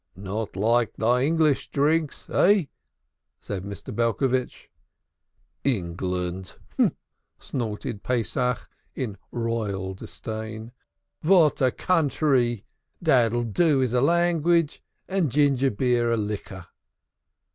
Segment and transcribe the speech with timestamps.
[0.15, 2.63] "Not like thy English drinks, eh?"
[3.39, 3.95] said Mr.
[3.95, 4.71] Belcovitch.
[5.63, 6.57] "England!"
[7.37, 10.71] snorted Pesach in royal disdain.
[11.21, 12.65] "What a country!
[13.03, 16.65] Daddle doo is a language and ginger beer a liquor."